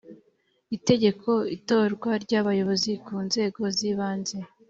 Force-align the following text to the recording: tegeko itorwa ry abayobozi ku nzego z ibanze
tegeko 0.89 1.29
itorwa 1.57 2.11
ry 2.23 2.33
abayobozi 2.41 2.91
ku 3.05 3.15
nzego 3.25 3.61
z 3.77 3.79
ibanze 3.91 4.37